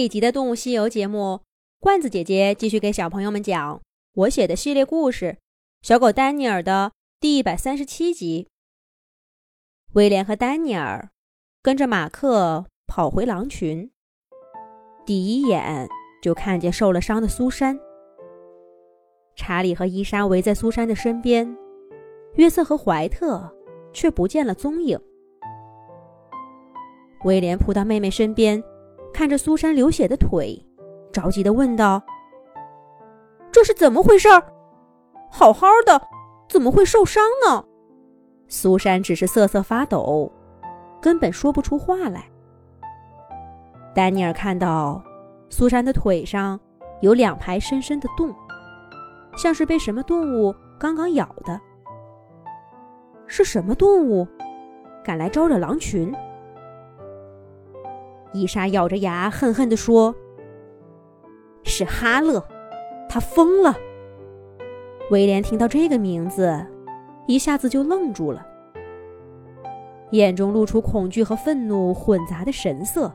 [0.00, 1.42] 这一集的《动物西游》节目，
[1.78, 3.82] 罐子姐姐继续给小朋友们讲
[4.14, 5.26] 我写的系列故事
[5.86, 8.48] 《小狗丹尼尔》的第一百三十七集。
[9.92, 11.10] 威廉和丹尼尔
[11.62, 13.90] 跟着马克跑回狼群，
[15.04, 15.86] 第一眼
[16.22, 17.78] 就看见受了伤的苏珊。
[19.36, 21.54] 查理和伊莎围在苏珊的身边，
[22.36, 23.54] 约瑟和怀特
[23.92, 24.98] 却不见了踪影。
[27.24, 28.64] 威廉扑到妹妹身边。
[29.12, 30.64] 看着苏珊流血的腿，
[31.12, 32.02] 着急的问道
[33.52, 34.28] ：“这是怎么回事？
[35.30, 36.00] 好好的，
[36.48, 37.64] 怎么会受伤呢？”
[38.48, 40.30] 苏珊只是瑟瑟发抖，
[41.00, 42.24] 根本说不出话来。
[43.94, 45.02] 丹尼尔看到
[45.48, 46.58] 苏珊的腿上
[47.00, 48.34] 有两排深深的洞，
[49.36, 51.60] 像是被什么动物刚刚咬的。
[53.26, 54.26] 是什么动物
[55.04, 56.12] 敢来招惹狼群？
[58.32, 60.14] 伊莎咬着牙，恨恨地说
[61.64, 62.46] ：“是哈勒，
[63.08, 63.76] 他疯了。”
[65.10, 66.64] 威廉听到这个名字，
[67.26, 68.46] 一下子就愣住了，
[70.12, 73.12] 眼中露出恐惧和愤怒混杂的神色。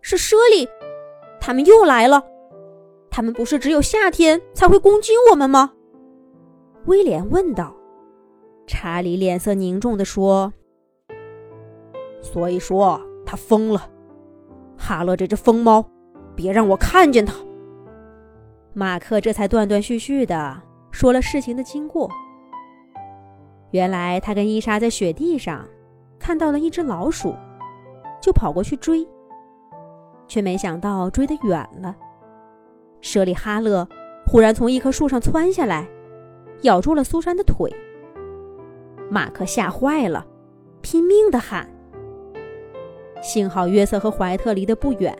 [0.00, 0.68] 是舍利，
[1.40, 2.24] 他们又来了。
[3.08, 5.72] 他们不是只有夏天才会攻击我们吗？
[6.86, 7.72] 威廉问道。
[8.66, 10.52] 查理脸色凝重地说
[12.20, 13.00] ：“所以说。”
[13.34, 13.90] 他疯了，
[14.78, 15.84] 哈勒这只疯猫，
[16.36, 17.34] 别让我看见他。
[18.72, 22.08] 马克这才断断续续的说了事情的经过。
[23.72, 25.66] 原来他跟伊莎在雪地上
[26.16, 27.34] 看到了一只老鼠，
[28.22, 29.04] 就跑过去追，
[30.28, 31.96] 却没想到追得远了。
[33.00, 33.88] 舍利哈勒
[34.28, 35.88] 忽然从一棵树上窜下来，
[36.62, 37.74] 咬住了苏珊的腿。
[39.10, 40.24] 马克吓坏了，
[40.82, 41.68] 拼命的喊。
[43.24, 45.16] 幸好约瑟和怀特离得不远，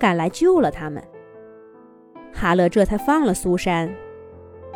[0.00, 1.00] 赶来救了他们。
[2.32, 3.88] 哈勒这才放了苏珊，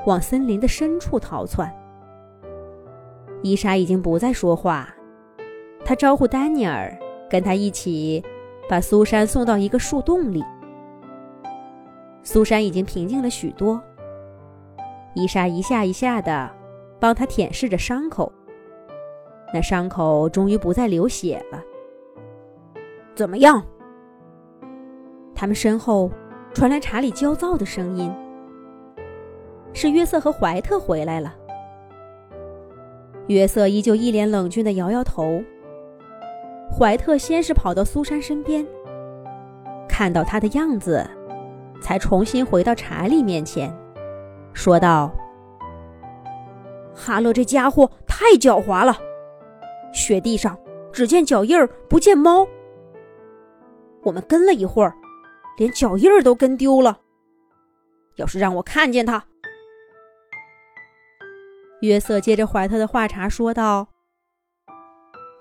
[0.07, 1.69] 往森林的深处逃窜。
[3.43, 4.89] 伊莎已经不再说话，
[5.85, 6.97] 她招呼丹尼尔
[7.29, 8.25] 跟他一起
[8.69, 10.41] 把苏珊送到一个树洞里。
[12.23, 13.83] 苏珊已经平静了许多，
[15.15, 16.49] 伊莎一下一下的
[17.01, 18.33] 帮他舔舐着伤口，
[19.53, 21.61] 那伤口终于不再流血了。
[23.15, 23.63] 怎么样？
[25.35, 26.11] 他们身后
[26.53, 28.13] 传来查理焦躁的声音
[29.73, 31.35] ：“是约瑟和怀特回来了。”
[33.29, 35.43] 约瑟依旧一脸冷峻的摇摇头。
[36.71, 38.67] 怀特先是跑到苏珊身边，
[39.89, 41.09] 看到他的样子，
[41.81, 43.73] 才重新回到查理面前，
[44.53, 45.13] 说道
[46.95, 48.97] ：“哈勒这家伙太狡猾了，
[49.93, 50.59] 雪地上
[50.93, 52.47] 只见脚印儿，不见猫。”
[54.05, 54.95] 我们跟了一会儿，
[55.57, 57.01] 连脚印儿都跟丢了。
[58.17, 59.27] 要是让我看见他，
[61.81, 63.89] 约瑟接着怀特的话茬说道：“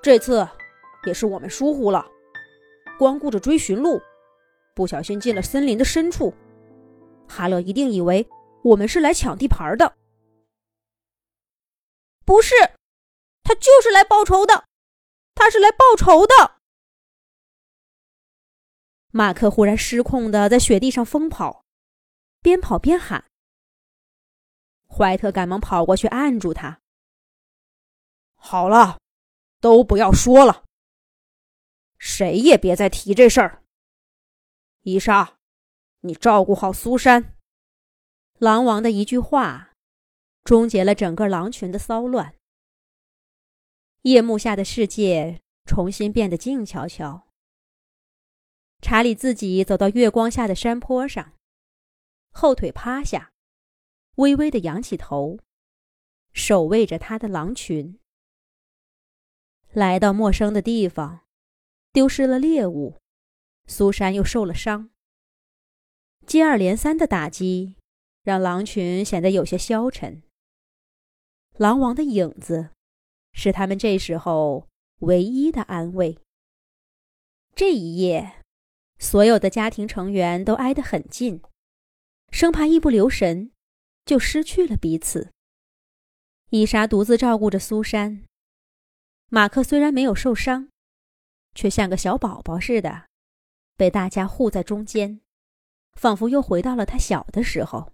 [0.02, 0.48] 这次
[1.06, 2.08] 也是我们疏忽了，
[2.98, 4.02] 光顾着追寻路，
[4.74, 6.34] 不小心进了森林的深处。
[7.28, 8.28] 哈勒一定以为
[8.64, 9.94] 我们是来抢地盘的。
[12.26, 12.56] 不是，
[13.44, 14.64] 他就是来报仇的，
[15.36, 16.56] 他是来报仇的。”
[19.16, 21.64] 马克忽然失控的在雪地上疯跑，
[22.42, 23.26] 边跑边喊。
[24.88, 26.82] 怀特赶忙跑过去按住他。
[28.34, 28.98] 好了，
[29.60, 30.66] 都不要说了，
[32.00, 33.62] 谁也别再提这事儿。
[34.82, 35.38] 伊莎，
[36.00, 37.36] 你照顾好苏珊。
[38.40, 39.74] 狼王的一句话，
[40.44, 42.34] 终结了整个狼群的骚乱。
[44.02, 47.28] 夜幕下的世界重新变得静悄悄。
[48.84, 51.32] 查理自己走到月光下的山坡上，
[52.32, 53.32] 后腿趴下，
[54.16, 55.40] 微微的仰起头，
[56.34, 57.98] 守卫着他的狼群。
[59.72, 61.22] 来到陌生的地方，
[61.94, 63.00] 丢失了猎物，
[63.68, 64.90] 苏珊又受了伤。
[66.28, 67.76] 接二连三的打击
[68.24, 70.22] 让狼群显得有些消沉。
[71.54, 72.72] 狼王的影子
[73.32, 74.68] 是他们这时候
[75.00, 76.20] 唯一的安慰。
[77.56, 78.43] 这一夜。
[79.04, 81.42] 所有的家庭成员都挨得很近，
[82.32, 83.52] 生怕一不留神
[84.06, 85.34] 就失去了彼此。
[86.52, 88.24] 伊莎独自照顾着苏珊，
[89.28, 90.70] 马克虽然没有受伤，
[91.54, 93.08] 却像个小宝宝似的，
[93.76, 95.20] 被大家护在中间，
[96.00, 97.92] 仿佛又回到了他小的时候。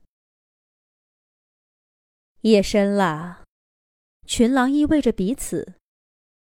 [2.42, 3.46] 夜深了，
[4.28, 5.74] 群狼依偎着彼此，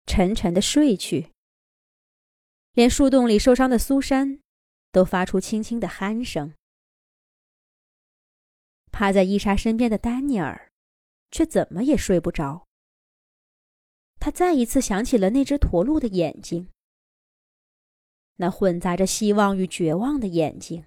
[0.07, 1.33] 沉沉的睡去。
[2.75, 4.39] 连树洞里受伤的苏珊。
[4.95, 6.55] 都发出轻轻的鼾声。
[8.93, 10.71] 趴在伊莎身边的丹尼尔，
[11.33, 12.69] 却怎么也睡不着。
[14.21, 16.71] 他再一次想起了那只驼鹿的眼睛，
[18.37, 20.87] 那混杂着希望与绝望的眼睛。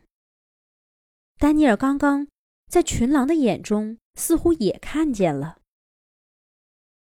[1.37, 2.29] 丹尼尔刚刚
[2.67, 5.61] 在群狼的眼中似乎也看见了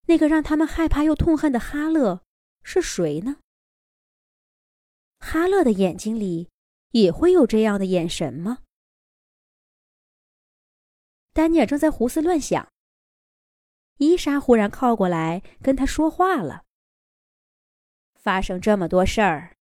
[0.07, 2.23] 那个让他们害怕又痛恨的哈勒
[2.63, 3.37] 是谁呢？
[5.19, 6.48] 哈勒的眼睛里
[6.91, 8.59] 也会有这样的眼神吗？
[11.33, 12.71] 丹尼尔正在胡思乱想。
[13.97, 16.65] 伊莎忽然靠过来跟他说话了。
[18.15, 19.55] 发生这么多事儿，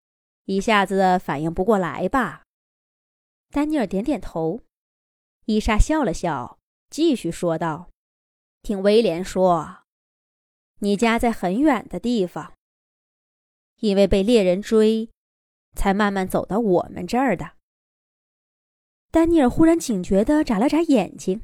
[0.45, 2.43] 一下子反应不过来吧？
[3.49, 4.63] 丹尼尔点点头。
[5.45, 6.59] 伊莎笑了笑，
[6.89, 7.89] 继续说道
[8.61, 9.83] ：“听威廉说，
[10.79, 12.53] 你家在很远的地方，
[13.77, 15.09] 因为被猎人追，
[15.79, 17.55] 才慢慢走到我们这儿的。”
[19.09, 21.41] 丹尼尔忽然警觉地眨了眨眼睛。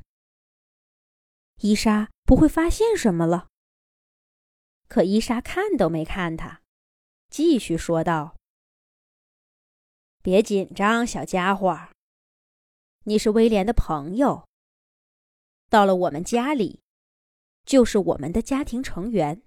[1.62, 2.10] 伊莎。
[2.26, 3.50] 不会发现什么了。
[4.88, 6.64] 可伊莎看都没看他，
[7.30, 8.36] 继续说道
[10.24, 11.90] ：“别紧张，小家伙。
[13.04, 14.48] 你是威廉的朋友。
[15.70, 16.82] 到了我们家里，
[17.64, 19.44] 就是我们的家庭成员。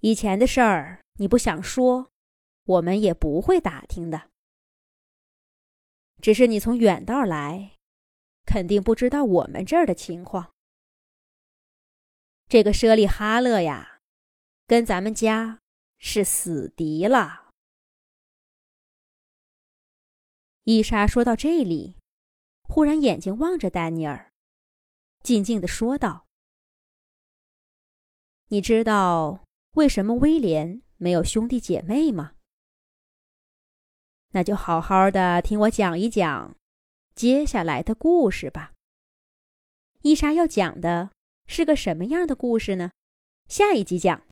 [0.00, 2.10] 以前的事儿你不想说，
[2.64, 4.30] 我们也不会打听的。
[6.20, 7.76] 只是你从远道来，
[8.46, 10.52] 肯定不知道我们这儿的情况。”
[12.48, 14.00] 这个舍利哈勒呀，
[14.66, 15.60] 跟咱们家
[15.98, 17.50] 是死敌了。
[20.64, 21.96] 伊莎说到这里，
[22.62, 24.30] 忽然眼睛望着丹尼尔，
[25.22, 26.26] 静静的说道
[28.48, 32.33] ：“你知道为什么威廉没有兄弟姐妹吗？
[34.34, 36.54] 那就好好的听我讲一讲
[37.14, 38.72] 接下来的故事吧。”
[40.02, 41.10] 伊莎要讲的。
[41.46, 42.90] 是个什么样的故事呢？
[43.48, 44.22] 下一集讲。